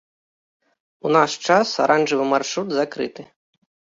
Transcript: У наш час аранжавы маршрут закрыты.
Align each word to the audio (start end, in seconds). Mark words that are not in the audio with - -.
У 1.09 1.11
наш 1.15 1.31
час 1.49 1.67
аранжавы 1.85 2.25
маршрут 2.33 2.69
закрыты. 2.79 3.23